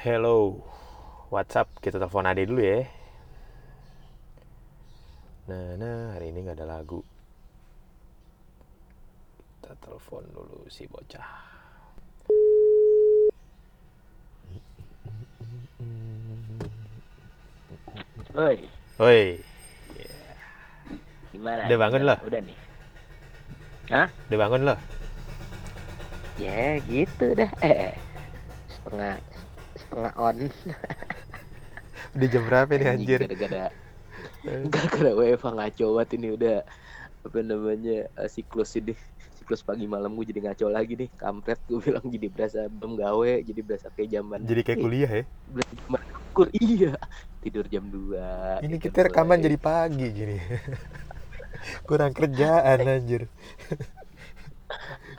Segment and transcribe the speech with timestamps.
[0.00, 0.56] Hello,
[1.28, 2.88] WhatsApp kita telepon Ade dulu ya.
[5.44, 7.04] Nah, nah hari ini nggak ada lagu.
[9.60, 11.28] Kita telepon dulu si bocah.
[18.32, 18.56] Woi,
[18.96, 19.36] Woi,
[21.28, 21.68] gimana?
[21.68, 22.16] Udah bangun lo?
[22.24, 22.58] Udah nih.
[24.32, 24.74] udah bangun lo?
[26.40, 27.52] Ya gitu dah.
[27.60, 27.92] Eh,
[28.72, 29.20] setengah
[29.90, 30.36] setengah on.
[32.16, 33.20] Udah jam berapa nih anjir?
[33.26, 33.66] Gara-gara
[34.70, 36.56] gara-gara WFH ngaco banget ini udah
[37.20, 38.92] apa namanya eh, siklus ini
[39.36, 43.32] siklus pagi malam gue jadi ngaco lagi nih kampret gue bilang jadi berasa belum gawe
[43.44, 45.24] jadi berasa kayak zaman Jadi kayak kuliah ya?
[45.50, 46.00] berasa zaman
[46.32, 46.92] kur iya
[47.42, 50.36] tidur jam 2 Ini kita rekaman jadi pagi gini.
[51.88, 53.28] Kurang kerjaan anjir.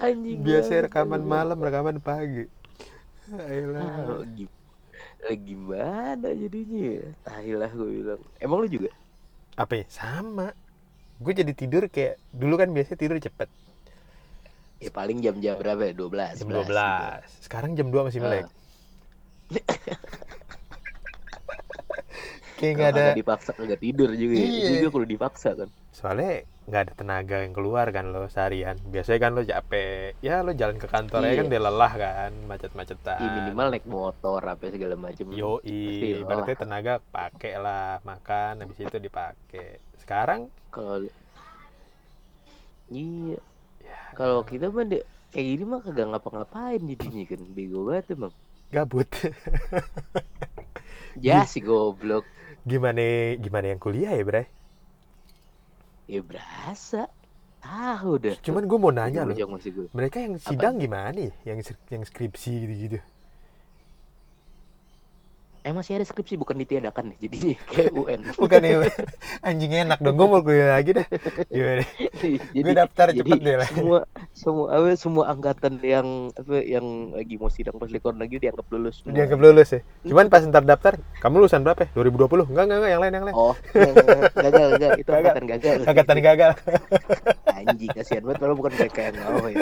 [0.01, 2.45] anjing Biasa rekaman malam, rekaman pagi.
[3.31, 4.25] Ah, Ayolah.
[4.35, 4.60] gi-
[5.29, 8.89] eh, gimana jadinya tahi lah gue bilang emang lu juga
[9.59, 9.85] Apa ya?
[9.91, 10.55] Sama.
[11.19, 13.49] Gue jadi tidur kayak dulu kan biasanya tidur cepet.
[14.81, 16.73] ya paling jam-jam berapa ya 12 Jam 11 gitu.
[16.73, 17.45] 12.
[17.45, 18.49] Sekarang jam 2 masih melek.
[22.57, 24.45] Kayak nggak ada dipaksa nggak tidur juga ya.
[24.45, 24.57] Iya.
[24.65, 28.79] Itu juga kalau dipaksa kan soalnya nggak ada tenaga yang keluar kan lo seharian.
[28.87, 31.39] Biasanya kan lo capek ya lo jalan ke kantor ya Iya.
[31.43, 33.19] kan dia lelah kan macet-macetan.
[33.19, 36.61] Ya, minimal naik motor apa segala macam yo ibaratnya lelah.
[36.63, 39.83] tenaga pakai lah makan habis itu dipakai.
[39.99, 40.47] Sekarang?
[40.71, 41.03] Kalau
[42.87, 43.35] iya.
[43.83, 48.33] Ya kalau kita mah deh kayak gini mah kagak ngapa-ngapain jadinya kan bego banget emang.
[48.71, 49.11] Gabut.
[51.19, 52.23] Ya si goblok.
[52.63, 54.47] Gimana gimana yang kuliah ya bre
[56.11, 57.07] ya berasa.
[57.61, 61.53] Tahu dah cuman gue mau nanya lo Bocong masih gue mereka yang sidang gimana ya
[61.53, 61.61] yang
[61.93, 62.97] yang skripsi gitu-gitu
[65.61, 68.77] eh masih ada skripsi bukan ditiadakan nih jadinya kayak UN bukan ya
[69.45, 71.05] anjing enak dong gue mau kuliah lagi dah.
[71.53, 71.85] Gimana?
[72.17, 73.67] Jadi gue daftar jadi cepet deh lah.
[73.69, 73.99] semua
[74.33, 79.05] semua apa semua angkatan yang apa yang lagi mau sidang pas likor lagi dianggap lulus
[79.05, 79.13] semua.
[79.13, 79.81] dianggap lulus ya?
[80.09, 81.89] Cuman pas ntar daftar kamu lulusan berapa ya?
[81.93, 83.35] 2020 enggak enggak enggak yang lain yang lain.
[83.37, 83.53] Oh
[84.33, 84.91] gagal gagal.
[84.97, 85.21] Itu Gagal.
[85.21, 85.77] angkatan gagal.
[85.85, 86.51] Angkatan gagal.
[87.61, 89.61] Anjing kasihan banget kalau bukan mereka yang mau ya.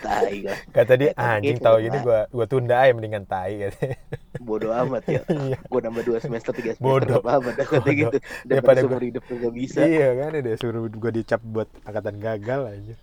[0.00, 3.96] Tai lah kata dia anjing gitu, tahu gini gua gua tunda aja mendingan tai katanya
[4.42, 5.58] bodoh amat ya Iya.
[5.70, 7.20] gua nambah dua semester tiga semester Bodoh.
[7.22, 7.90] apa apa Bodoh.
[8.00, 12.16] gitu Daripada gua- seumur hidup nggak bisa iya kan udah suruh gua dicap buat angkatan
[12.20, 12.94] gagal aja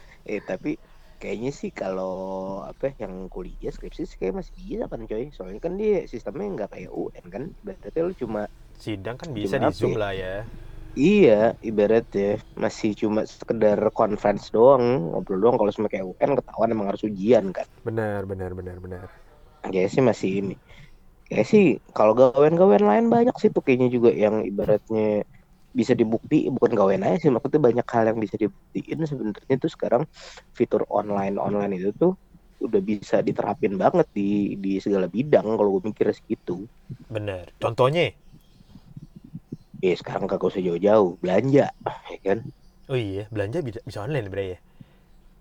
[0.30, 0.76] eh tapi
[1.20, 2.12] kayaknya sih kalau
[2.70, 6.70] apa yang kuliah skripsi sih kayak masih bisa kan coy soalnya kan dia sistemnya nggak
[6.74, 8.40] kayak UN kan berarti lu cuma
[8.76, 10.00] sidang kan bisa di zoom sih?
[10.00, 10.34] lah ya
[10.94, 15.56] Iya, ibaratnya masih cuma sekedar conference doang, ngobrol doang.
[15.58, 17.66] Kalau sama kayak UN ketahuan emang harus ujian kan.
[17.86, 19.08] benar benar benar benar
[19.64, 20.54] Kayak sih masih ini.
[21.34, 25.26] Kayak sih kalau gawean-gawean lain banyak sih tuh kayaknya juga yang ibaratnya
[25.74, 26.46] bisa dibukti.
[26.46, 30.02] Bukan gawean aja sih maksudnya banyak hal yang bisa dibuktiin sebenarnya tuh sekarang
[30.54, 32.14] fitur online online itu tuh
[32.62, 36.70] udah bisa diterapin banget di di segala bidang kalau gue mikir segitu.
[37.10, 38.14] Benar contohnya?
[39.82, 41.74] Ya sekarang kagak usah jauh-jauh belanja
[42.14, 42.38] ya kan?
[42.86, 44.58] Oh iya belanja bisa bisa online bre ya?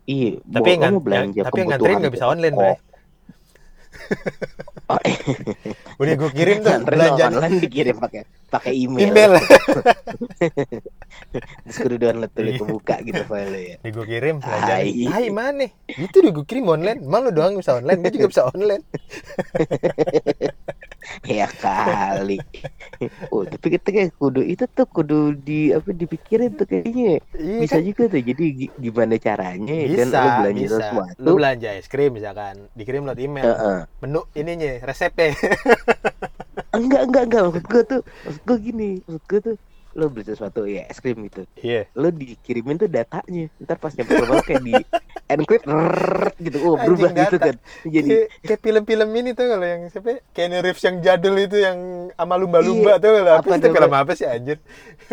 [0.10, 2.74] Iya tapi yang, mau ngan- belanja yang- tapi yang nganterin nggak bisa online bre.
[4.90, 5.00] Oh,
[6.00, 9.10] udah gua kirim tuh Nganterin belanja online dikirim pakai pakai email.
[9.10, 9.32] email
[11.74, 13.76] Kudu download dulu kebuka gitu file ya.
[13.82, 14.90] Nih gue kirim belanja Tai.
[15.10, 18.84] Hai mana Itu udah gue kirim online Malu doang bisa online Gue juga bisa online
[21.28, 22.40] Ya kali.
[23.28, 27.20] Oh, tapi kita kayak kudu itu tuh kudu di apa dipikirin tuh kayaknya.
[27.36, 27.84] Iya Bisa kan?
[27.84, 28.22] juga tuh.
[28.24, 31.20] Jadi gi- gimana caranya ya kan Bisa lu belanja bisa sesuatu.
[31.20, 33.80] Lu belanja es krim misalkan Dikirim lewat email Heeh.
[34.00, 35.36] Menu ininya Resepnya
[36.78, 37.42] Enggak, enggak, enggak.
[37.52, 38.90] Maksud gue tuh, maksud gue gini.
[39.06, 39.56] Maksud gue tuh,
[39.94, 41.46] lo beli sesuatu ya es krim gitu.
[41.56, 43.46] Iya Lo dikirimin tuh datanya.
[43.62, 44.74] Ntar pas nyampe rumah kayak di
[45.30, 46.58] encrypt rrrr, gitu.
[46.62, 47.46] Oh, Anjing berubah gitu data.
[47.52, 47.56] kan.
[47.86, 50.10] Jadi Kayak, kayak film-film ini tuh kalau yang siapa?
[50.34, 51.78] Keanu Reeves yang jadul itu yang
[52.12, 54.58] sama lumba-lumba tuh kalau apa, itu film apa sih anjir?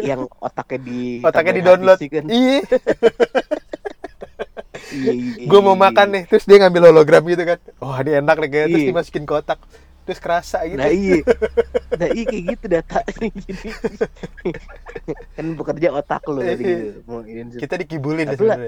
[0.00, 1.98] yang otaknya di Otaknya di-download.
[2.00, 2.24] harddisk kan.
[2.26, 2.58] Iya,
[4.90, 7.58] Iya, iya, gue mau iya, makan nih, terus dia ngambil hologram gitu kan.
[7.78, 9.58] Oh, ini enak nih kayak terus dimasukin ke otak.
[10.10, 10.78] Terus kerasa gitu.
[10.78, 11.14] Nah iya,
[11.98, 13.68] nah iya kayak gitu datanya jadi
[15.36, 16.82] kan bekerja otak lo tadi gitu.
[17.08, 18.62] Mau ini Kita dikibulin ya Tapi lah-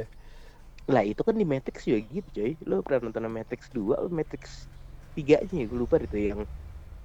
[0.92, 2.50] lah itu kan di Matrix juga gitu coy.
[2.68, 4.44] Lo pernah nonton Matrix 2 atau Matrix
[5.16, 6.40] 3 nya gue lupa itu yang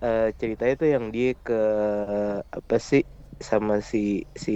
[0.06, 1.54] eh, ceritanya tuh yang dia ke
[2.58, 3.02] apa sih
[3.50, 3.98] sama si
[4.46, 4.52] si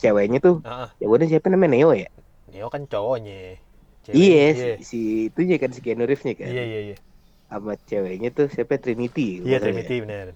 [0.00, 0.54] ceweknya tuh
[1.00, 2.08] ya udah siapa namanya Neo ya
[2.50, 3.32] Neo kan cowoknya.
[4.18, 4.96] Iya Iya, si, si
[5.28, 6.78] itunya kan si Keanu Reeves nya kan iya, iya.
[6.86, 7.11] iya.
[7.52, 9.62] Sama ceweknya tuh siapa Trinity Iya ya.
[9.62, 10.28] Trinity bener.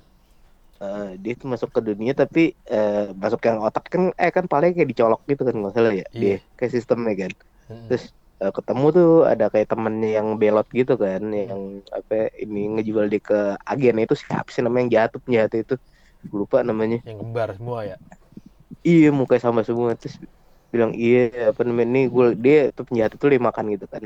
[0.82, 2.40] Eh, dia tuh masuk ke dunia tapi
[2.72, 2.92] eh,
[3.22, 6.32] masuk yang otak kan eh kan paling kayak dicolok gitu kan nggak salah ya dia
[6.32, 6.40] Iya.
[6.56, 7.32] kayak sistemnya kan
[7.70, 7.86] Mm-mm.
[7.86, 8.04] terus
[8.42, 11.62] eh, ketemu tuh ada kayak temennya yang belot gitu kan yang
[11.98, 13.36] apa ini ngejual dia ke
[13.70, 15.74] agen itu siapa sih namanya yang jatuh penjahat itu
[16.30, 17.96] Gua lupa namanya Yang kembar semua ya.
[18.88, 20.16] iya mukanya sama semua terus
[20.72, 21.18] bilang iya
[21.50, 24.02] apa namanya ini gue dia tuh penjahat itu dia makan gitu kan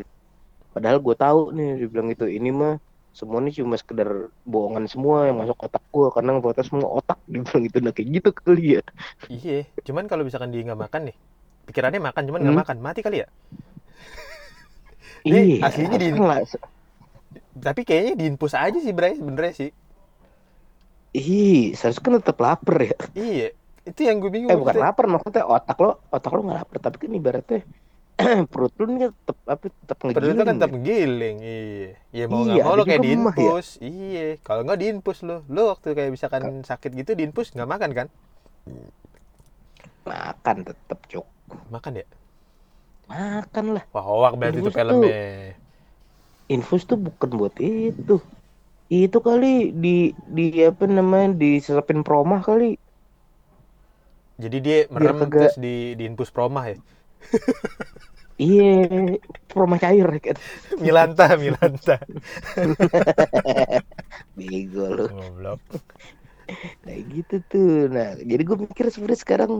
[0.74, 2.72] padahal gue tahu nih dia bilang gitu ini mah
[3.10, 4.06] semua ini cuma sekedar
[4.46, 8.08] bohongan semua yang masuk otak gue karena ngeprotes semua otak dia bilang gitu nah kayak
[8.16, 8.82] gitu kali ya
[9.26, 9.58] Iya.
[9.82, 11.16] Cuman kalau misalkan dia nggak makan nih,
[11.66, 12.62] pikirannya makan cuman nggak Hmm.
[12.62, 13.28] makan, mati kali ya.
[15.20, 16.14] Iya aslinya di-.
[17.60, 19.70] Tapi kayaknya diinpus aja sih Bray sebenarnya sih.
[21.10, 22.96] Ih, seharusnya kan tetap lapar ya.
[23.12, 23.48] Iya.
[23.82, 24.48] Itu yang gue bingung.
[24.48, 24.86] Eh bukan maksudnya.
[24.86, 27.60] lapar maksudnya otak lo, otak lo nggak lapar, tapi kan ibaratnya
[28.52, 30.36] perut lo nih tetap apa tetap ngegiling.
[30.36, 30.60] itu kan ya.
[30.60, 31.88] tetap giling, iya.
[32.18, 33.52] Ya mau Iya, nggak mau ada lo kayak emah ya.
[33.54, 34.20] diinpus, iya.
[34.46, 38.06] Kalau nggak diinpus lo, lo waktu kayak misalkan sakit gitu diinpus nggak makan kan?
[40.08, 41.26] Makan tetap cuk.
[41.72, 42.06] Makan ya?
[43.10, 43.84] Makan lah.
[43.94, 45.10] Wah hoak berarti itu Infus tuh.
[45.10, 45.56] filmnya.
[46.54, 48.16] Infus tuh bukan buat itu.
[49.04, 49.96] Itu kali di
[50.36, 52.70] di apa namanya disesepin promah kali.
[54.42, 56.76] Jadi dia merem terus di diinpus promah ya.
[58.40, 58.88] Iya,
[59.52, 60.36] promah cair kan.
[60.80, 62.00] Milanta, Milanta.
[64.36, 65.06] Bego lo.
[65.12, 65.60] Ngoblok.
[66.80, 67.72] Kayak gitu tuh.
[67.92, 69.52] Nah, jadi gue mikir sebenarnya sekarang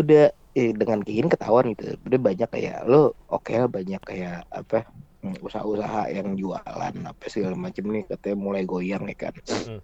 [0.00, 2.00] udah eh, dengan gini ketahuan gitu.
[2.00, 4.88] Udah banyak kayak lo oke lah banyak kayak apa
[5.20, 9.34] hmm, usaha-usaha yang jualan apa segala macam nih katanya mulai goyang ya kan.
[9.36, 9.78] Mm-mm.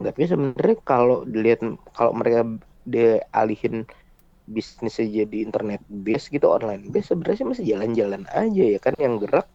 [0.00, 1.60] Tapi sebenarnya kalau dilihat
[1.92, 2.48] kalau mereka
[2.88, 3.84] dia alihin
[4.50, 4.90] bisnisnya
[5.22, 9.46] jadi internet base gitu online base sebenarnya sih masih jalan-jalan aja ya kan yang gerak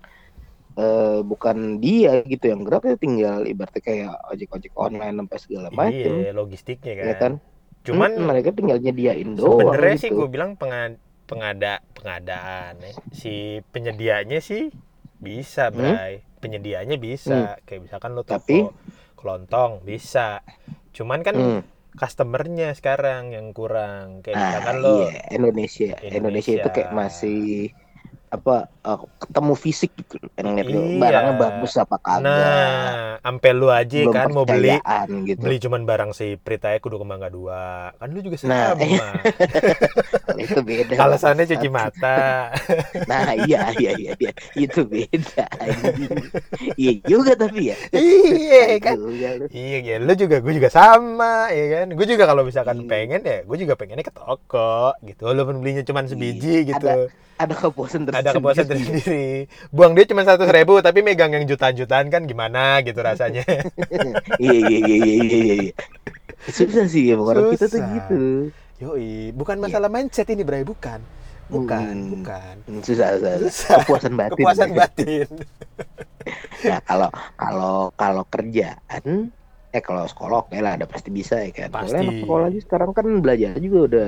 [0.75, 6.13] eh, bukan dia gitu yang gerak ya tinggal ibaratnya kayak ojek-ojek online sampai segala macam
[6.15, 7.05] Iya, logistiknya kan.
[7.05, 7.33] ya kan
[7.85, 10.17] Cuman Mm, mereka tinggal nyediain doang sebenarnya sih gitu.
[10.17, 12.93] gue bilang penga- pengada pengadaan ya.
[13.11, 13.33] si
[13.69, 14.73] penyedianya sih
[15.15, 15.93] bisa, Hmm?
[15.93, 16.25] Bray.
[16.35, 17.61] Penyedianya bisa.
[17.61, 18.65] Kayak misalkan lo toko Tapi-
[19.15, 20.41] kelontong bisa.
[20.91, 21.61] Cuman kan Hmm.
[21.99, 24.07] Customernya sekarang yang kurang.
[24.23, 25.85] Kayak Nah, misalkan lo iya Indonesia.
[26.17, 27.35] Indonesia itu kayak masih
[28.27, 30.99] apa eh, ketemu fisik gitu yang ngeliat Iya.
[30.99, 34.75] barangnya bagus apa kagak Nah, ampe lu aja belum kan mau beli
[35.25, 37.93] gitu beli cuman barang si Prita aja kudu kemangga dua.
[37.95, 38.85] Kan lu juga Nah, sama.
[40.25, 42.51] Kalau itu beda Alasannya cuci mata.
[43.09, 44.31] nah iya iya iya, iya.
[44.53, 45.45] itu beda
[46.75, 48.95] iya juga tapi ya iya kan.
[48.97, 49.45] juga lu.
[49.47, 51.87] Iya, ya, lu juga, gue juga sama, ya kan.
[51.91, 52.87] Gue juga kalau misalkan Iya.
[52.87, 55.21] pengen ya, gue juga pengennya ke toko, gitu.
[55.25, 56.87] Walaupun belinya cuma sebiji, Iya, gitu.
[56.87, 56.95] ada
[57.37, 59.25] kepuasan tersendiri Ada kepuasan tersendiri.
[59.69, 63.43] Buang dia cuma seratus ribu, tapi megang yang jutaan-jutaan kan gimana gitu rasanya.
[64.43, 65.73] iya iya iya iya iya iya
[66.45, 68.23] susah sih ya orang kita tuh gitu
[68.75, 70.99] Yoi, bukan masalah mindset ini, Bray, bukan.
[71.47, 72.11] Bukan, Hmm.
[72.11, 72.55] bukan.
[72.65, 73.75] Hmm, susah susah, Susah.
[73.81, 75.27] kepuasan batin Kepuasan batin.
[76.65, 79.29] nah kalau kalau kalau kerjaan
[79.69, 81.93] eh kalau sekolah oke lah ada pasti bisa ya kan Pasti.
[81.93, 84.07] Soalnya sekolah aja sekarang kan belajar juga udah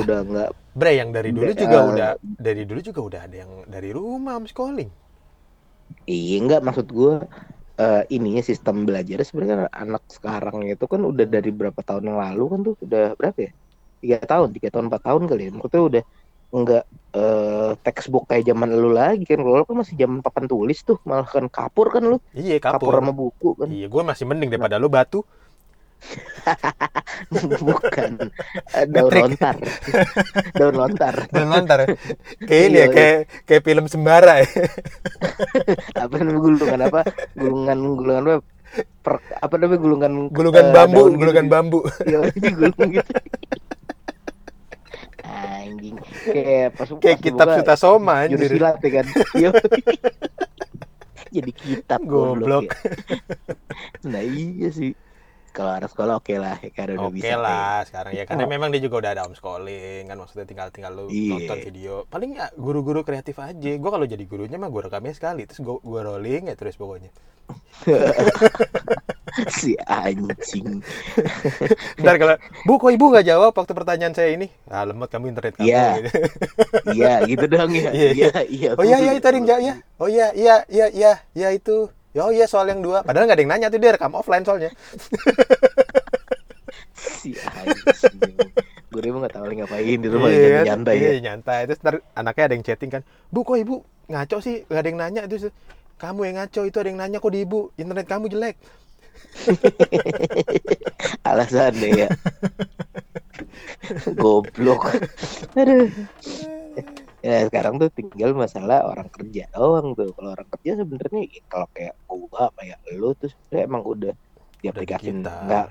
[0.00, 0.48] udah nggak
[0.78, 2.08] Bray, yang dari dulu juga eh, udah,
[2.46, 4.90] dari dulu juga udah ada yang dari rumah homeschooling.
[6.10, 7.12] iya nggak maksud gue
[7.80, 12.42] eh, ininya sistem belajar sebenarnya anak sekarang itu kan udah dari berapa tahun yang lalu
[12.52, 13.50] kan tuh udah berapa ya
[14.02, 16.02] tiga tahun tiga tahun empat tahun kali ya maksudnya udah
[16.58, 16.82] nggak
[17.18, 20.96] eh, textbook kayak zaman lu lagi kan kalau lu kan masih zaman papan tulis tuh
[21.08, 22.96] malah kan kapur kan lu Iya, kapur kapur.
[22.98, 25.18] sama buku kan Iya, gue masih mending daripada lu batu.
[27.62, 28.12] bukan
[28.74, 29.56] Eh, daun lontar
[30.52, 31.78] daun lontar Dan lantar.
[32.42, 33.16] Kayak ini ya, Iya, kayak
[33.46, 34.48] kayak film sembara ya.
[36.04, 37.00] apa namanya gulungan apa
[37.38, 38.36] gulungan gulungan apa
[39.04, 41.20] per, apa namanya gulungan Gulungan eh, bambu, daun gitu.
[41.20, 41.78] gulungan bambu.
[42.02, 43.12] Iya, gulungan gitu
[45.22, 48.48] anjing kayak pas Kayak pas kitab Suta Soma anjir.
[48.48, 49.50] silat ya kan Iya.
[51.32, 52.68] jadi kitab Goblok.
[52.68, 52.76] ya.
[54.04, 54.92] nah iya sih
[55.52, 58.24] kalau anak sekolah oke lah ya karena udah Oke bisa lah sekarang ya.
[58.24, 58.50] karena Oh.
[58.50, 61.32] memang dia juga udah ada homeschooling kan maksudnya tinggal tinggal lu Iya.
[61.38, 61.94] nonton video.
[62.08, 63.70] Paling ya guru-guru kreatif aja.
[63.72, 67.12] Gue kalau jadi gurunya mah gue rekamnya sekali terus gue gue rolling ya terus pokoknya.
[69.48, 70.84] Si anjing.
[72.04, 74.52] Ntar kalau bu kok ibu nggak jawab waktu pertanyaan saya ini?
[74.68, 75.72] Ah lemot kamu internet kamu.
[75.72, 75.84] Iya.
[75.98, 76.18] gitu.
[76.96, 77.90] iya gitu dong ya.
[77.90, 81.48] Iya, iya iya oh iya iya yang jawab ya oh iya iya iya iya iya
[81.50, 83.00] itu Ya, oh iya soal yang dua.
[83.00, 84.70] Padahal nggak ada yang nanya tuh dia rekam offline soalnya.
[87.22, 88.34] Si anjing
[88.92, 90.64] gue emang nggak tahu lagi ngapain di rumah Iya kan?
[90.68, 91.20] nyantai Iya, ya.
[91.32, 91.60] nyantai.
[91.66, 93.02] Terus ntar anaknya ada yang chatting kan
[93.32, 93.76] bu kok ibu
[94.06, 94.62] ngaco sih?
[94.68, 95.22] Nggak ada yang nanya.
[95.26, 95.42] Terus
[95.96, 97.72] kamu yang ngaco itu ada yang nanya kok di ibu.
[97.74, 98.56] Internet kamu jelek.
[101.30, 102.08] Alasan deh ya.
[104.20, 104.92] Goblok.
[105.56, 105.88] Aduh
[107.22, 110.10] ya sekarang tuh tinggal masalah orang kerja doang tuh.
[110.12, 114.12] Kalau orang kerja sebenarnya ya, kalau kayak gua kayak lu tuh sebenarnya emang udah
[114.62, 115.38] di Udah aplikasi digital.
[115.42, 115.66] enggak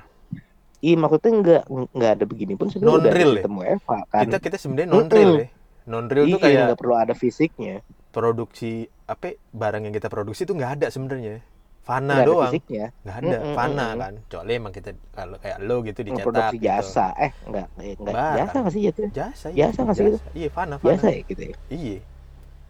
[0.82, 3.28] iya maksudnya enggak enggak ada begini pun sebenarnya udah ada ya?
[3.36, 4.28] sistem WFA kan.
[4.28, 5.48] Kita kita sebenarnya non real ya.
[5.88, 7.76] Non real iya tuh kayak nggak perlu ada fisiknya.
[8.12, 11.40] produksi apa barang yang kita produksi tuh nggak ada sebenarnya
[11.88, 12.42] fana ada doang.
[12.42, 12.86] fisiknya.
[13.04, 13.38] Nggak ada.
[13.40, 14.02] Mm-mm, fana mm-mm.
[14.02, 14.14] kan.
[14.26, 16.66] Kecuali emang kita kalau kayak lo gitu dicetak produksi gitu.
[16.68, 17.02] jasa.
[17.26, 17.68] Eh enggak
[18.02, 18.36] enggak Barang.
[18.38, 20.20] jasa nggak sih jatuh jasa Jasa nggak sih itu?
[20.40, 21.02] iya fana fana.
[21.02, 21.56] Jasa ya gitu ya?
[21.70, 21.98] Iya.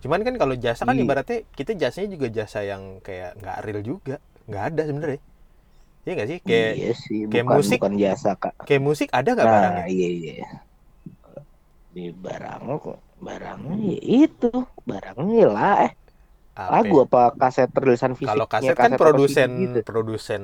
[0.04, 1.04] Cuman kan kalau jasa kan Iya.
[1.04, 4.16] ibaratnya kita jasanya juga jasa yang kayak nggak real juga.
[4.50, 5.20] Nggak ada sebenarnya.
[6.06, 6.40] Iya nggak sih?
[6.48, 7.80] Kayak iya sih kayak bukan musik.
[7.80, 8.56] bukan jasa kak.
[8.68, 9.86] Kayak musik ada nggak nah barangnya?
[9.94, 10.34] iya iya.
[11.96, 12.64] Di barang
[13.26, 14.50] barangnya ya itu.
[14.90, 15.92] Barangnya lah eh
[16.56, 17.06] lagu ya?
[17.08, 17.22] apa?
[17.42, 19.80] Kaset rilisan fisiknya kalau kaset kan apa produsen gitu.
[19.88, 20.44] produsen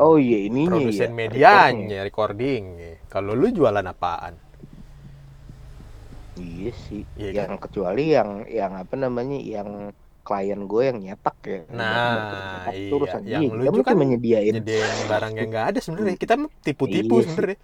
[0.00, 2.64] oh iya ininya produsen ya, medianya recording.
[3.12, 4.34] Kalau lu jualan apaan?
[6.40, 9.68] Iya sih Iya yang kecuali yang yang apa namanya yang
[10.26, 11.58] klien gue yang nyetak ya.
[11.68, 12.12] Nah,
[12.52, 12.92] Nyetak iya.
[12.96, 13.58] urusan Yang dia.
[13.58, 16.16] lu juga kan cuma nyediain nyediain barang yang nggak ada sebenarnya.
[16.16, 16.34] Kita
[16.64, 17.58] tipu-tipu Iya sebenarnya.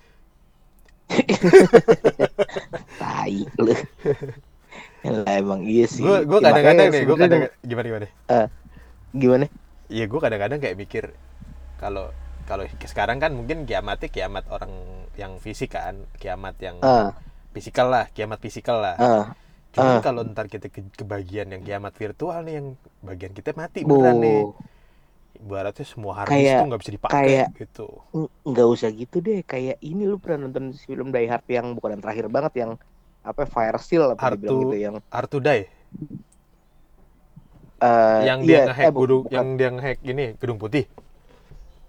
[3.00, 3.74] Tai lu
[5.04, 6.02] lah emang iya sih.
[6.02, 8.06] Gue gue Ya, kadang-kadang nih gue kadang gimana gimana
[9.14, 9.46] gimana?
[9.88, 11.04] Iya gue kadang-kadang kayak mikir
[11.78, 12.10] kalau
[12.44, 14.72] kalau sekarang kan mungkin kiamatnya kiamat orang
[15.14, 17.12] yang fisik kan kiamat yang ah.
[17.52, 18.96] fisikal lah kiamat fisikal lah.
[18.98, 19.24] Ah.
[19.72, 20.02] Cuman Ah.
[20.02, 22.66] kalau ntar kita ke, ke bagian yang kiamat virtual nih yang
[23.00, 24.42] bagian kita mati beneran nih.
[24.44, 24.56] Bu
[25.38, 27.86] ibaratnya semua hard disk Kayak- tuh nggak bisa dipakai kayak- gitu.
[28.42, 32.02] nggak usah gitu deh kayak ini lu pernah nonton film Die Hard yang bukan yang
[32.02, 32.70] terakhir banget yang
[33.30, 34.52] apa Fire Seal apa to- gitu
[34.84, 34.96] yang
[35.44, 35.68] die
[37.82, 39.32] eh, yang iya, dia ngehack eh, gedung bukan.
[39.34, 40.84] yang dia ngehack gini gedung putih?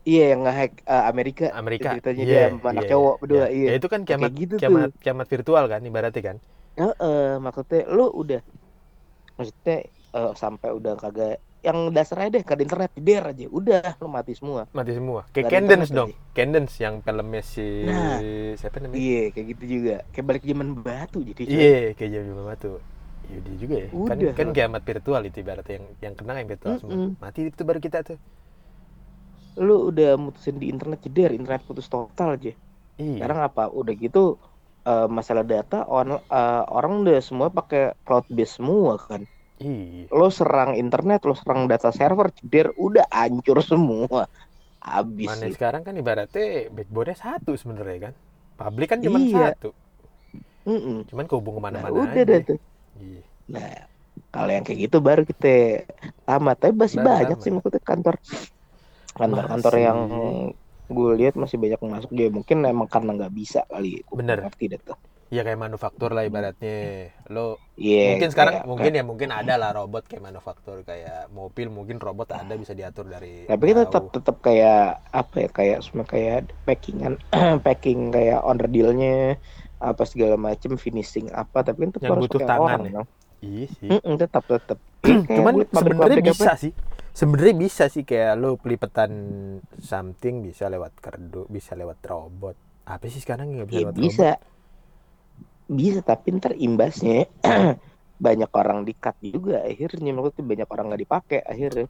[0.10, 1.44] Iya yang ngehack eh, Amerika.
[1.60, 1.90] Amerika.
[1.92, 3.16] ceritanya Iya, dia sama anak iya, cowok iya.
[3.22, 4.78] berdua Ya, iya itu kan kiamat gitu tuh.
[4.78, 6.38] kiamat kiamat virtual kan ibaratnya kan?
[6.80, 8.40] Heeh, maksudnya lu udah
[9.38, 9.76] maksudnya
[10.18, 13.46] eh, sampai udah kagak yang dasarnya deh ke internet der aja.
[13.52, 14.64] Udah lu mati semua.
[14.72, 15.28] Mati semua.
[15.36, 16.16] Kayak Candence dong.
[16.32, 18.20] Candence yang filmnya si Nah.
[18.56, 18.96] siapa namanya?
[18.96, 19.96] Iya kayak gitu juga.
[20.16, 22.80] Kayak balik zaman batu jadi iya kayak lima batu.
[23.28, 23.88] Iya dia juga ya.
[23.92, 24.34] Kan Udah.
[24.34, 25.76] kan kiamat virtual itu ibaratnya.
[25.78, 26.96] Yang yang kena yang virtual semua.
[26.96, 27.12] Mm-mm.
[27.20, 28.18] mati itu baru kita tuh.
[29.60, 32.56] Lu udah mutusin di internet jeder internet putus total aja.
[32.96, 33.20] Iya.
[33.20, 33.68] Sekarang apa?
[33.68, 34.40] Udah gitu
[34.88, 39.28] eh, masalah data on, eh, orang udah semua pakai cloud base semua kan
[39.60, 40.08] iya.
[40.10, 44.26] Lo serang internet lo serang data server jeder udah hancur semua.
[44.80, 48.14] Habis mana sekarang kan ibaratnya backbone-nya satu sebenarnya kan.
[48.56, 49.54] Publik kan cuma Iya.
[49.54, 49.72] satu.
[50.68, 51.08] Mm-mm.
[51.08, 52.60] cuman kehubung nah, ke mana-mana udah aja deh tuh.
[53.00, 53.22] Iya.
[53.50, 53.72] Nah
[54.30, 55.84] kalau yang kayak gitu baru kita
[56.24, 56.58] tamat.
[56.60, 57.44] Tapi masih Baru banyak tamat.
[57.44, 58.16] sih maksudnya kantor.
[59.16, 60.00] Kantor-kantor yang
[60.90, 62.10] gue lihat masih banyak yang masuk.
[62.14, 64.38] Dia mungkin emang karena nggak bisa kali Gua Bener.
[64.46, 64.98] ngerti deh tuh
[65.30, 67.14] ya kayak manufaktur lah ibaratnya.
[67.30, 71.70] Lo Iya, mungkin sekarang kayak- mungkin ya mungkin ada lah robot kayak manufaktur kayak mobil
[71.70, 76.04] mungkin robot ada bisa diatur dari tapi kita tetap tetap kayak apa ya kayak semua
[76.04, 77.16] kayak packingan
[77.66, 79.40] packing kayak order dealnya
[79.80, 83.04] apa segala macam finishing apa tapi kan tetap Yang harus butuh tangan orang ya.
[83.40, 83.88] iya sih.
[83.88, 84.78] Mm-mm, tetap tetap.
[85.08, 86.74] Kayak cuman sebenarnya pabrik-pabrik apa, bisa sih.
[87.16, 89.12] Sebenarnya bisa sih kayak lo pelipetan
[89.80, 92.56] something bisa lewat kerdu bisa lewat robot.
[92.84, 94.30] Apa sih sekarang nggak bisa ya lewat bisa.
[94.36, 94.59] robot
[95.70, 97.30] bisa tapi ntar imbasnya
[98.26, 100.12] banyak orang di-cut juga akhirnya.
[100.12, 101.88] Maksudnya banyak orang nggak dipakai akhirnya.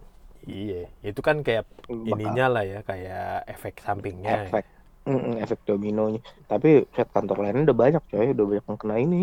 [0.48, 4.48] Iya itu kan kayak Bakal ininya lah ya kayak efek sampingnya.
[4.48, 4.66] Efek
[5.10, 6.22] Mm-mm, efek dominonya.
[6.46, 8.28] Tapi set kantor lainnya udah banyak coy.
[8.36, 9.22] Udah banyak yang kena ini.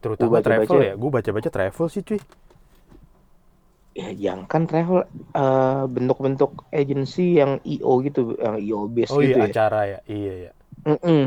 [0.00, 0.94] Terutama Gua baca-baca- travel ya.
[0.96, 2.20] gue baca-baca travel sih cuy.
[3.96, 9.40] Ya jangan kan travel eh, bentuk-bentuk agency yang IO gitu yang IO base oh gitu
[9.40, 9.48] iya ya.
[9.48, 9.98] acara ya.
[10.04, 10.52] Iya ya
[10.84, 11.22] Mm-mm.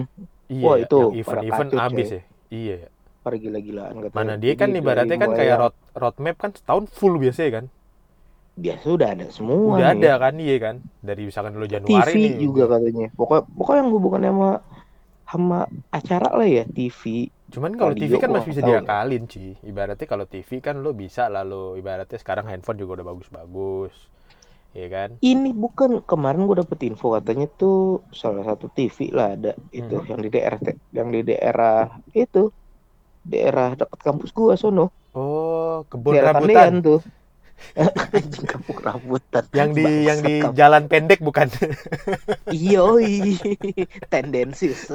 [0.54, 2.78] iya Wah, ya, itu event-event kacau, abis ya iya.
[2.86, 2.90] Ya
[3.20, 4.16] pada gila-gilaan katanya.
[4.16, 7.52] Mana dia Jadi kan dari ibaratnya kan kayak yang road roadmap kan setahun full biasanya
[7.62, 7.66] kan?
[8.60, 10.04] Biasa udah ada semua udah nih.
[10.04, 10.34] ada kan?
[10.40, 10.76] Iya kan?
[11.04, 12.34] Dari misalkan lo Januari TV nih.
[12.40, 13.08] juga katanya.
[13.14, 14.52] Pokoknya pokoknya yang hubungan sama
[15.30, 15.60] sama
[15.94, 19.58] acara lah ya TV Cuman kalau TV kan masih bisa diakalin sih.
[19.66, 23.94] Ibaratnya kalau TV kan lo bisa lalu ibaratnya sekarang handphone juga udah bagus-bagus.
[24.76, 25.10] Iya kan?
[25.30, 27.76] ini bukan kemarin gue dapet info katanya tuh
[28.22, 29.50] salah satu TV lah ada
[29.80, 30.10] itu Mhm.
[30.10, 30.60] yang di daerah
[30.98, 31.74] yang di daerah
[32.24, 32.40] itu
[33.32, 34.84] daerah dekat kampus gua sono
[35.18, 36.72] Oh, kebun daerah rambutan.
[36.72, 37.00] Kandean tuh
[38.18, 41.50] anjing kapuk rambutan Yang di yang di Bangsat, jalan pendek bukan?
[42.50, 43.38] Yoi,
[44.12, 44.90] tendensius.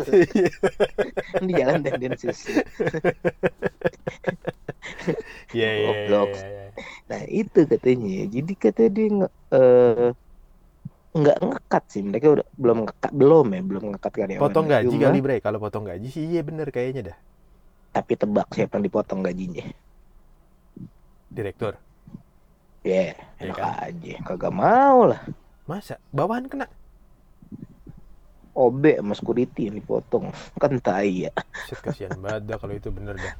[1.46, 2.40] Di jalan tendensius.
[5.54, 6.62] Iya iya iya, iya, iya.
[7.10, 8.08] Nah itu katanya.
[8.34, 9.06] Jadi katanya dia
[9.54, 10.10] eh,
[11.14, 12.02] nggak ngekat sih.
[12.02, 14.42] Mereka udah belum ngekat belum ya, belum ngekat karyawan.
[14.42, 15.36] Potong gaji Cuma- kali bre.
[15.38, 17.18] Kalau potong gaji sih iya bener kayaknya dah.
[17.94, 19.62] Tapi tebak siapa yang dipotong gajinya?
[21.30, 21.78] Direktur.
[22.84, 23.72] Ya, Iya enak kan?
[23.90, 24.14] aja.
[24.26, 25.22] Kagak mau lah.
[25.64, 26.66] Masa bawahan kena?
[28.54, 30.30] OB sama security yang dipotong.
[30.58, 31.32] Kan tai ya.
[31.82, 33.34] Kasihan banget dah kalau itu bener dah.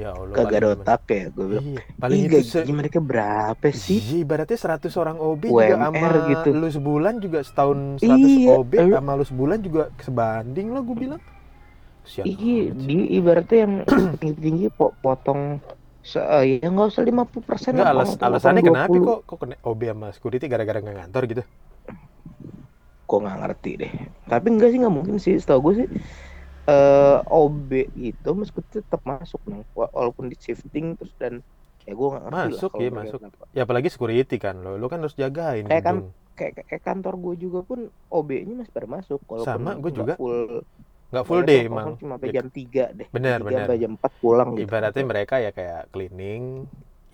[0.00, 0.34] Ya Allah.
[0.36, 1.24] Kagak ada otak ya.
[1.36, 1.64] Gue bilang.
[1.66, 3.98] Iya, paling Ih, itu gaji mereka berapa sih?
[4.00, 6.48] Iya, ibaratnya 100 orang OB juga sama UMR gitu.
[6.56, 11.22] lu sebulan juga setahun 100 Iya, OB sama lu sebulan juga sebanding lah gue bilang.
[12.04, 13.74] Kasihan Iya, di ibaratnya yang
[14.20, 15.60] tinggi-tinggi po- potong
[16.00, 19.80] se eh, ya nggak usah 50 persen Enggak alas, alasannya kenapa kok kok kena OB
[19.84, 21.42] sama security gara-gara nggak ngantor gitu?
[23.08, 23.92] Kok nggak ngerti deh.
[24.30, 25.34] Tapi enggak sih nggak mungkin sih.
[25.42, 25.88] Setahu gue sih
[26.68, 31.34] eh OB itu meskipun tetap masuk nang Wa- walaupun di shifting terus dan
[31.86, 33.18] ya gue nggak ngerti Masuk, lah kalau iya, mereka masuk.
[33.18, 33.44] kenapa.
[33.56, 36.02] Ya apalagi security kan lo, lo kan harus jagain Kayak kan-.
[36.38, 40.14] Kayak, kayak kantor gue juga pun OB-nya masih pada masuk walaupun Sama, gue juga.
[40.16, 40.64] full
[41.10, 41.88] Nggak full day emang.
[42.00, 43.08] cuma sampai jam 3 deh.
[43.14, 43.66] Bener, Jam 3 bener.
[43.66, 44.70] sampai jam 4 pulang gitu.
[44.70, 46.44] Ibaratnya mereka ya kayak cleaning,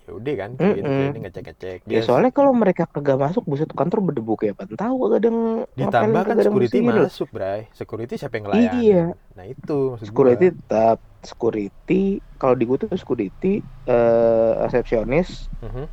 [0.07, 0.95] ya udah kan, cleaning, Mm-mm.
[1.11, 1.77] cleaning ngecek-ngecek.
[1.83, 5.39] Ya soalnya kalau mereka kagak masuk buset kantor berdebu kayak apa tahu kagak ada yang
[5.75, 7.67] ditambah kan security masuk, Bray.
[7.75, 8.79] Security siapa yang ngelayanin?
[8.79, 9.05] Iya.
[9.35, 10.55] Nah, itu maksud security gua.
[10.63, 12.01] tetap security
[12.39, 15.83] kalau di gue tuh security eh resepsionis Mhm.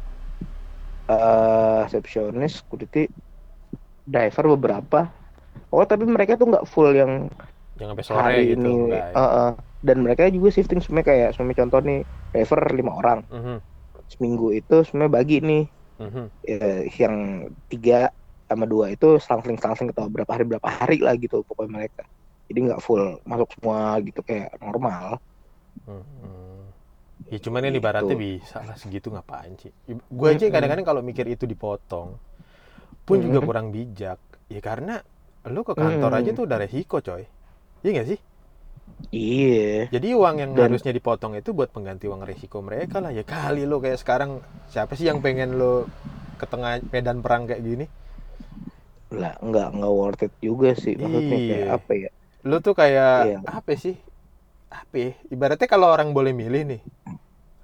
[1.04, 3.10] eh resepsionis security
[4.06, 5.10] driver beberapa
[5.68, 7.26] oh tapi mereka tuh nggak full yang
[7.74, 9.50] Yang sampai sore hari gitu, ini eh, eh.
[9.82, 13.56] dan mereka juga shifting semuanya kayak semuanya contoh nih driver lima orang Mhm,
[14.12, 15.62] seminggu itu semuanya bagi nih
[15.98, 16.30] mhm.
[16.50, 17.16] eh, yang
[17.72, 17.94] tiga
[18.50, 22.02] sama dua itu selang-seling selang-seling atau berapa hari berapa hari lah gitu pokoknya mereka
[22.48, 25.06] jadi nggak full masuk semua gitu kayak normal
[25.84, 26.72] Mhm.
[27.32, 27.82] Ya cuman ini Gitu.
[27.82, 29.72] ibaratnya bisa lah segitu ngapain sih?
[30.12, 30.54] Gue aja Mm-mm.
[30.54, 32.16] kadang-kadang kalau mikir itu dipotong
[33.06, 33.48] pun juga Mm-mm.
[33.48, 34.20] kurang bijak.
[34.52, 35.00] Ya karena
[35.48, 36.24] lu ke kantor Mm.
[36.24, 37.24] aja tuh udah resiko coy.
[37.84, 38.20] Iya nggak sih?
[39.14, 43.10] Iya Jadi uang yang Dan- harusnya dipotong itu buat pengganti uang resiko mereka lah.
[43.14, 44.30] Ya kali lo kayak sekarang
[44.72, 45.86] siapa sih yang pengen lo
[46.40, 47.86] ke tengah medan perang kayak gini?
[49.14, 51.76] lah nggak nggak worth it juga sih maksudnya kayak Iya.
[51.78, 52.10] apa ya
[52.44, 53.38] Lo tuh kayak Iya.
[53.48, 53.96] apa sih?
[54.68, 54.96] Apa?
[55.00, 55.10] ya?
[55.32, 56.80] Ibaratnya kalau orang boleh milih nih,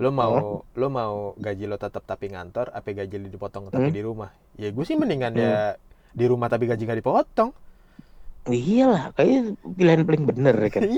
[0.01, 3.97] lo mau lo mau gaji lo tetap tapi ngantor, apa gaji lo dipotong tapi Hmm.
[3.99, 4.31] di rumah?
[4.57, 5.77] Ya gue sih mendingan ya
[6.17, 7.51] di rumah tapi gaji nggak dipotong.
[8.47, 9.41] Iyalah kayaknya
[9.77, 10.83] pilihan paling bener ya kan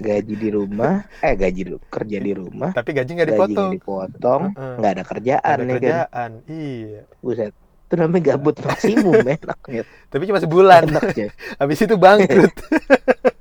[0.00, 3.68] gaji di rumah eh gaji di, kerja di rumah tapi gaji nggak gaji dipotong.
[3.68, 4.74] nggak dipotong Heeh.
[4.80, 6.30] nggak ada kerjaan Ada nih kan kerjaan.
[6.48, 7.00] Iya.
[7.20, 7.52] buset
[7.90, 10.82] itu namanya gabut maksimum enak ya Tapi cuma sebulan.
[10.88, 11.28] enak ya
[11.60, 12.54] Habis itu bangkrut.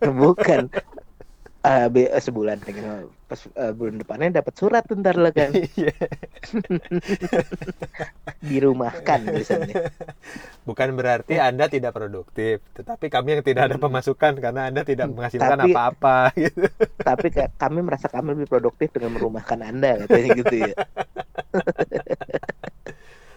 [0.02, 0.62] bukan
[1.60, 5.52] Ah, be- eh, sebulan kan pas eh, bulan depannya dapat surat ntar lah kan.
[5.54, 5.92] Iya.
[8.50, 9.92] dirumahkan biasanya.
[10.64, 15.60] Bukan berarti Anda tidak produktif, tetapi kami yang tidak ada pemasukan karena Anda tidak menghasilkan
[15.60, 16.64] Tapi- apa-apa gitu.
[17.04, 20.74] tapi ka- kami merasa kami lebih produktif dengan merumahkan anda katanya gitu ya.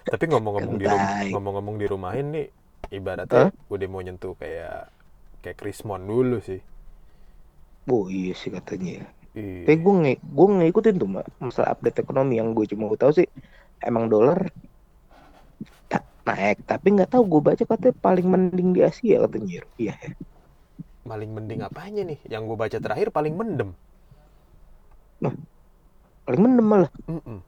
[0.03, 2.47] Tapi ngomong-ngomong di rumah, ngomong-ngomong di rumahin nih,
[2.91, 4.91] ibaratnya udah mau nyentuh kayak
[5.43, 6.59] kayak Krismon dulu sih.
[7.90, 9.64] Oh iya sih katanya Iya.
[9.64, 13.25] Tapi gue nge gue ngikutin tuh mbak masalah update ekonomi yang gue cuma tahu sih
[13.81, 14.45] emang dolar
[15.88, 19.97] ta- naik tapi nggak tahu gue baca katanya paling mending di Asia katanya iya
[21.03, 22.18] Paling mending apanya nih?
[22.31, 23.71] Yang gue baca terakhir paling mendem.
[26.23, 27.38] paling mendem malah Mm-mm.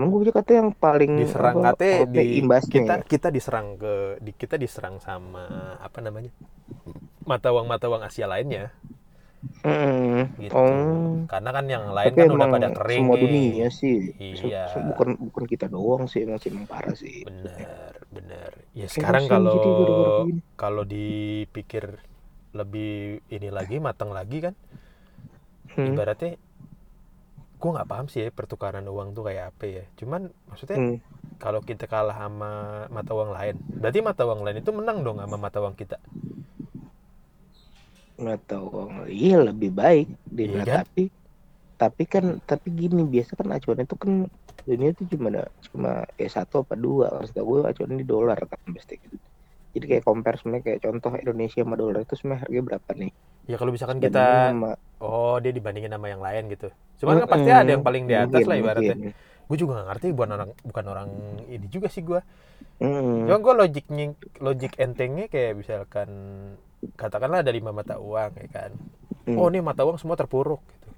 [0.00, 3.04] Emang gue katanya yang paling Diserang apa, katanya OP di imbasnya kita ya.
[3.04, 3.92] kita diserang ke
[4.24, 5.44] di kita diserang sama
[5.76, 6.32] apa namanya?
[7.28, 8.72] mata uang mata uang Asia lainnya
[9.64, 10.52] Mm, gitu.
[10.52, 14.64] oh Karena kan yang lain tapi kan udah pada kering semua dunia sih Iya.
[14.92, 18.50] bukan bukan kita doang sih emang sih emang parah sih Bener, bener.
[18.76, 20.28] Ya sekarang kalau
[20.60, 22.04] kalau dipikir
[22.52, 24.54] lebih ini lagi matang lagi kan,
[25.70, 26.34] Hmm, ibaratnya
[27.60, 29.84] gue nggak paham sih ya pertukaran uang tuh kayak apa ya.
[30.00, 30.96] Cuman maksudnya hmm.
[31.42, 32.50] kalau kita kalah sama
[32.94, 35.96] mata uang lain, berarti mata uang lain itu menang dong sama mata uang kita.
[38.20, 38.68] nggak tahu
[39.08, 40.06] iya lebih baik
[40.44, 40.84] Iya dia kan?
[40.84, 41.02] tapi
[41.82, 44.12] tapi kan tapi gini biasa kan acuan itu kan
[44.68, 45.28] dunia itu cuma
[45.72, 49.00] cuma ya satu apa dua setahu gue acuan di dolar kan pasti
[49.74, 53.12] jadi kayak compare sebenarnya kayak contoh Indonesia sama dolar itu sebenarnya harganya berapa nih
[53.48, 56.68] Ya kalau misalkan Dan kita, sama oh dia dibandingin sama yang lain gitu.
[57.00, 57.62] Cuman kan pasti Mm-mm.
[57.64, 58.96] ada yang paling di atas Mungkin, lah ibaratnya.
[58.96, 59.12] mungkin.
[59.50, 61.08] Gue juga gak ngerti bukan orang bukan orang
[61.50, 62.20] ini juga sih gue.
[62.78, 63.26] Mm-mm.
[63.26, 64.04] Cuma gue logiknya
[64.38, 66.08] logik entengnya kayak misalkan
[66.96, 68.70] katakanlah ada lima mata uang ya kan.
[69.26, 69.36] Hmm.
[69.36, 70.88] Oh ini mata uang semua terpuruk gitu.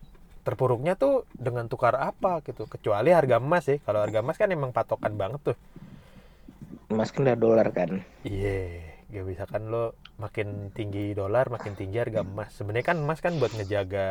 [0.43, 2.67] Terpuruknya tuh dengan tukar apa gitu.
[2.67, 3.79] Kecuali harga emas sih.
[3.83, 5.57] Kalau harga emas kan emang patokan banget tuh.
[6.93, 8.05] Emas kan udah dolar kan.
[8.23, 12.51] Iya, gak bisa kan lo makin tinggi dolar, makin tinggi harga emas.
[12.57, 14.09] Sebenarnya kan emas kan buat ngejaga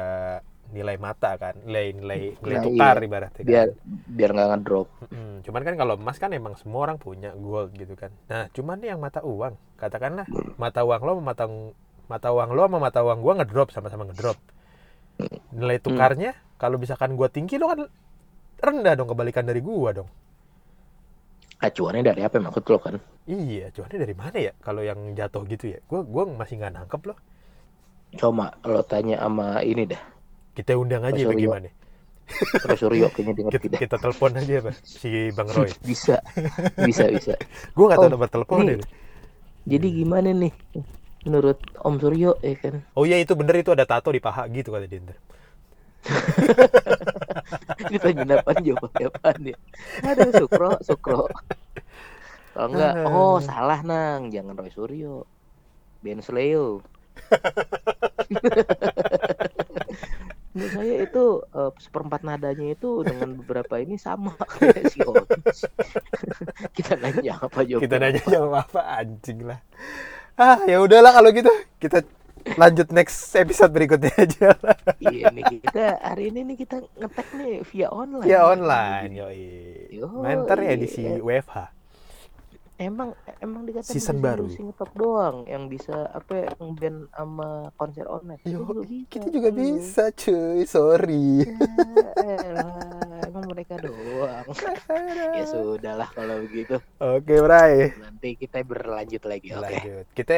[0.72, 3.06] nilai mata kan, nilai nilai nilai Nah, tukar iya.
[3.10, 3.78] ibaratnya Biar kan.
[4.08, 4.88] biar nggak ngedrop.
[5.04, 5.32] Mm-mm.
[5.44, 8.14] Cuman kan kalau emas kan emang semua orang punya gold gitu kan.
[8.30, 11.46] Nah, cuman nih yang mata uang, katakanlah mata uang lo sama mata
[12.08, 14.38] mata uang lo sama mata uang gua ngedrop sama-sama ngedrop.
[15.52, 17.80] Nilai tukarnya kalau misalkan gua tinggi lo kan
[18.62, 20.10] rendah dong kebalikan dari gua dong.
[21.62, 22.96] Acuannya dari apa maksud lo kan?
[23.30, 25.80] Iya, cuannya dari mana ya kalau yang jatuh gitu ya?
[25.90, 27.18] Gua gua masih nggak nangkep loh.
[28.20, 30.02] Coba lo tanya sama ini dah.
[30.58, 31.32] Kita undang aja Suryo.
[31.32, 31.70] bagaimana?
[32.62, 35.70] Terus Suryo kayaknya ngerti Kita, kita telepon aja apa si Bang Roy.
[35.90, 36.18] Bisa,
[36.76, 37.34] bisa, bisa.
[37.78, 38.90] Gue nggak tahu Oh, nomor telepon ini-.
[39.70, 40.54] Jadi gimana nih?
[41.30, 42.82] Menurut Om Suryo ya kan?
[42.98, 45.02] Oh iya itu bener itu ada tato di paha gitu kata dia
[47.92, 49.58] Ditanya apaan jawabannya apaan ya?
[50.02, 51.28] Ada Sukro, Sukro.
[52.52, 55.24] Kalau enggak, oh salah nang, jangan Roy Suryo.
[56.02, 56.82] Ben Sleo.
[60.52, 65.64] Menurut saya itu eh, seperempat nadanya itu dengan beberapa ini sama kayak si Otis.
[66.76, 67.88] Kita nanya apa jawabannya?
[67.88, 69.64] Kita nanya jawab apa anjing lah.
[70.36, 72.04] Ah ya udahlah kalau gitu kita
[72.62, 74.78] lanjut next episode berikutnya aja lah.
[75.02, 78.28] Iya nih kita hari ini nih kita ngetek nih via online.
[78.28, 79.44] Ya online yoi.
[79.92, 80.32] Yoi.
[80.32, 81.82] Ya edisi WFH.
[82.82, 84.50] Emang emang dikatakan Season baru.
[84.50, 88.42] ngetop doang yang bisa apa ya, ngeband sama konser online.
[88.42, 89.06] Kita Yo, juga bisa.
[89.14, 91.46] Kita juga bisa cuy, sorry.
[91.46, 92.74] Ya, elah,
[93.30, 94.46] emang mereka doang.
[95.38, 96.82] ya sudahlah kalau begitu.
[96.98, 97.94] Oke, Bray.
[98.02, 99.54] Nanti kita berlanjut lagi.
[99.54, 99.62] Oke.
[99.62, 100.06] Lanjut.
[100.18, 100.36] Kita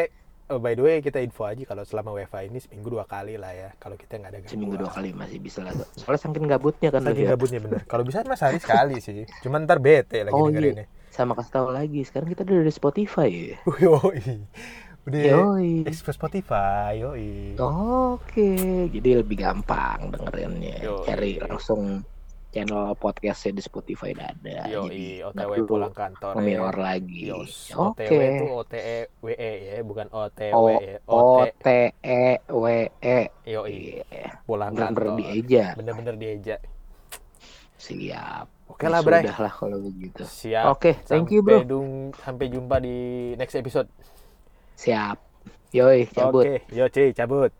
[0.49, 3.51] oh, by the way kita info aja kalau selama WFH ini seminggu dua kali lah
[3.51, 3.69] ya.
[3.77, 4.53] Kalau kita nggak ada gangguan.
[4.55, 5.71] Seminggu dua kali masih bisa lah.
[5.95, 7.31] Soalnya saking gabutnya kan Saking ya.
[7.35, 7.81] gabutnya bener.
[7.85, 9.23] Kalau bisa mas hari sekali sih.
[9.45, 10.87] Cuman ntar bete lagi Oh, dengerinnya.
[11.13, 13.57] Sama kasih tahu lagi, sekarang kita udah di Spotify ya.
[13.85, 14.21] Yoi.
[15.03, 15.83] Udah Yoi.
[15.83, 17.59] ekspos Spotify, yoi.
[17.59, 18.55] Oke,
[18.87, 20.79] jadi lebih gampang dengerinnya.
[20.79, 21.03] Yoi.
[21.03, 21.99] Cari langsung
[22.53, 24.57] channel podcastnya di Spotify udah ada.
[24.69, 26.37] Yoi, Jadi OTW pulang kantor.
[26.37, 27.33] mirror lagi.
[27.33, 28.05] Yos, Oke.
[28.05, 30.97] OTW itu OTE WE ya, bukan OTW ya.
[32.05, 32.65] E W
[33.01, 33.19] E.
[33.49, 35.17] yoi, Iya, pulang bener-bener kantor.
[35.17, 35.65] dieja.
[35.73, 36.55] Bener-bener dieja.
[37.75, 38.45] Siap.
[38.69, 39.27] Oke lah, Bray.
[39.27, 40.23] Sudah lah kalau begitu.
[40.23, 40.65] Siap.
[40.71, 41.65] Oke, thank you, bro.
[41.65, 42.95] Dung- sampai jumpa di
[43.35, 43.89] next episode.
[44.79, 45.17] Siap.
[45.73, 46.45] Yoi, cabut.
[46.45, 47.51] Oke, yo cuy, cabut.